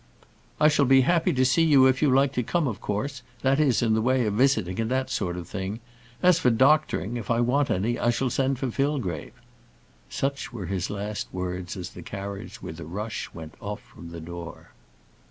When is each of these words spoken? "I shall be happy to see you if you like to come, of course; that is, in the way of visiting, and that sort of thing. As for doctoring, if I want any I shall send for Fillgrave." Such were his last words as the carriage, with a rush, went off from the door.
"I 0.59 0.67
shall 0.67 0.85
be 0.85 1.01
happy 1.01 1.31
to 1.31 1.45
see 1.45 1.61
you 1.61 1.85
if 1.85 2.01
you 2.01 2.09
like 2.09 2.33
to 2.33 2.41
come, 2.41 2.67
of 2.67 2.81
course; 2.81 3.21
that 3.43 3.59
is, 3.59 3.83
in 3.83 3.93
the 3.93 4.01
way 4.01 4.25
of 4.25 4.33
visiting, 4.33 4.79
and 4.79 4.89
that 4.89 5.11
sort 5.11 5.37
of 5.37 5.47
thing. 5.47 5.79
As 6.23 6.39
for 6.39 6.49
doctoring, 6.49 7.17
if 7.17 7.29
I 7.29 7.39
want 7.39 7.69
any 7.69 7.99
I 7.99 8.09
shall 8.09 8.31
send 8.31 8.57
for 8.57 8.71
Fillgrave." 8.71 9.33
Such 10.09 10.51
were 10.51 10.65
his 10.65 10.89
last 10.89 11.27
words 11.31 11.77
as 11.77 11.91
the 11.91 12.01
carriage, 12.01 12.63
with 12.63 12.79
a 12.79 12.85
rush, 12.85 13.29
went 13.31 13.53
off 13.61 13.81
from 13.81 14.09
the 14.09 14.19
door. 14.19 14.71